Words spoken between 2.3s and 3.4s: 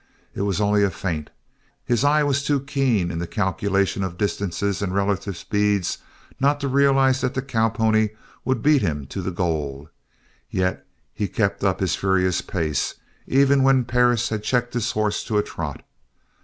too keen in the